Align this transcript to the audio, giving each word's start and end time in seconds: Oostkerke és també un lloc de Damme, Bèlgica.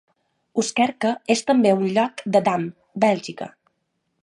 Oostkerke 0.61 1.11
és 1.35 1.43
també 1.51 1.75
un 1.81 1.85
lloc 1.99 2.25
de 2.37 2.43
Damme, 2.49 2.73
Bèlgica. 3.07 3.51